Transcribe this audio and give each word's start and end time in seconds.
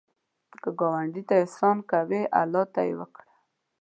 که 0.61 0.69
ګاونډي 0.79 1.21
ته 1.27 1.33
احسان 1.43 1.77
کوې، 1.89 2.21
الله 2.41 2.63
ته 2.73 2.81
یې 2.87 2.93
وکړه 2.99 3.25